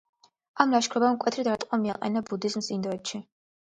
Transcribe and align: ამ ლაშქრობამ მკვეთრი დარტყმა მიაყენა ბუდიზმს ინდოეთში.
ამ 0.65 0.73
ლაშქრობამ 0.77 1.15
მკვეთრი 1.19 1.47
დარტყმა 1.51 1.81
მიაყენა 1.85 2.27
ბუდიზმს 2.35 2.75
ინდოეთში. 2.79 3.27